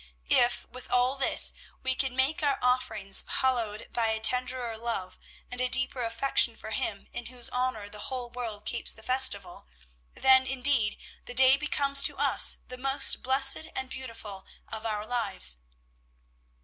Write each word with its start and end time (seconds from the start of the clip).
If, 0.31 0.67
with 0.67 0.89
all 0.89 1.15
this, 1.15 1.53
we 1.83 1.93
can 1.93 2.15
make 2.15 2.41
our 2.41 2.57
offerings 2.59 3.23
hallowed 3.27 3.87
by 3.93 4.07
a 4.07 4.19
tenderer 4.19 4.75
love 4.75 5.19
and 5.51 5.61
a 5.61 5.69
deeper 5.69 6.01
affection 6.01 6.55
for 6.55 6.71
Him 6.71 7.07
in 7.13 7.27
whose 7.27 7.49
honor 7.49 7.87
the 7.87 7.99
whole 8.09 8.31
world 8.31 8.65
keeps 8.65 8.91
the 8.91 9.03
festival, 9.03 9.67
then, 10.15 10.47
indeed, 10.47 10.97
the 11.25 11.35
day 11.35 11.55
becomes 11.55 12.01
to 12.01 12.17
us 12.17 12.57
the 12.67 12.79
most 12.79 13.21
blessed 13.21 13.67
and 13.75 13.91
beautiful 13.91 14.43
of 14.69 14.87
our 14.87 15.05
lives! 15.05 15.57